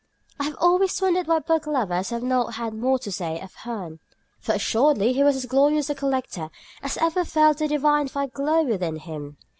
I 0.39 0.45
have 0.45 0.55
always 0.59 0.99
wondered 0.99 1.27
why 1.27 1.37
book 1.37 1.67
lovers 1.67 2.09
have 2.09 2.23
not 2.23 2.55
had 2.55 2.73
more 2.73 2.97
to 2.97 3.11
say 3.11 3.39
of 3.39 3.53
Hearne, 3.53 3.99
for 4.39 4.53
assuredly 4.53 5.13
he 5.13 5.21
was 5.23 5.35
as 5.35 5.45
glorious 5.45 5.91
a 5.91 5.93
collector 5.93 6.49
as 6.81 6.97
ever 6.97 7.23
felt 7.23 7.59
the 7.59 7.67
divine 7.67 8.07
fire 8.07 8.25
glow 8.25 8.63
within 8.63 8.95
him. 8.95 9.37